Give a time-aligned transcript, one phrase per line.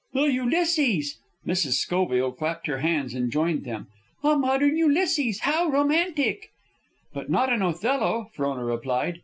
[0.15, 1.73] "A Ulysses!" Mrs.
[1.85, 3.85] Schoville clapped her hands and joined them.
[4.23, 5.41] "A modern Ulysses!
[5.41, 6.49] How romantic!"
[7.13, 9.19] "But not an Othello," Frona replied.